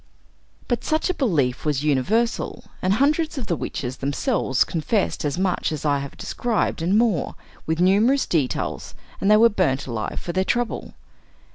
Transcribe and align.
But 0.67 0.83
such 0.83 1.11
a 1.11 1.13
belief 1.13 1.63
was 1.63 1.83
universal, 1.83 2.63
and 2.81 2.93
hundreds 2.95 3.37
of 3.37 3.45
the 3.45 3.55
witches 3.55 3.97
themselves 3.97 4.63
confessed 4.63 5.23
as 5.23 5.37
much 5.37 5.71
as 5.71 5.85
I 5.85 5.99
have 5.99 6.17
described, 6.17 6.81
and 6.81 6.97
more, 6.97 7.35
with 7.67 7.79
numerous 7.79 8.25
details, 8.25 8.95
and 9.19 9.29
they 9.29 9.37
were 9.37 9.47
burnt 9.47 9.85
alive 9.85 10.19
for 10.19 10.31
their 10.33 10.43
trouble. 10.43 10.95